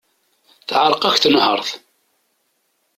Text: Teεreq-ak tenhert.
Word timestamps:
Teεreq-ak 0.67 1.17
tenhert. 1.21 1.69